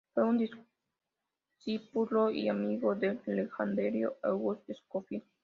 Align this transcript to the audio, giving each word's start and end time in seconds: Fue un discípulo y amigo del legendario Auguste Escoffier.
Fue 0.15 0.23
un 0.23 0.39
discípulo 1.59 2.31
y 2.31 2.49
amigo 2.49 2.95
del 2.95 3.19
legendario 3.27 4.17
Auguste 4.23 4.71
Escoffier. 4.71 5.21